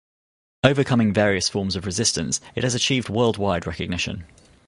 [0.63, 4.23] Overcoming various forms of resistance, it has achieved worldwide recognition'.